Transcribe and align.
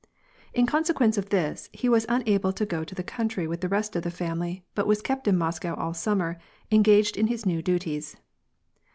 In 0.55 0.65
consequence 0.65 1.15
of 1.19 1.29
this, 1.29 1.69
he 1.73 1.87
was 1.87 2.07
unable 2.09 2.51
to 2.53 2.65
go 2.65 2.83
to 2.83 2.95
the 2.95 3.03
country 3.03 3.45
with 3.45 3.61
the 3.61 3.69
rest 3.69 3.95
of 3.95 4.01
the 4.01 4.09
f^imily, 4.09 4.63
but 4.73 4.87
was 4.87 4.99
kept 4.99 5.27
in 5.27 5.37
Moscow 5.37 5.75
all 5.75 5.93
sum 5.93 6.17
mer, 6.17 6.39
engaged 6.71 7.15
in 7.17 7.27
his 7.27 7.45
new 7.45 7.61
duties. 7.61 8.17